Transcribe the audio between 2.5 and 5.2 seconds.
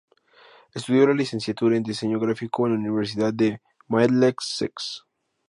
en la Universidad de Middlesex.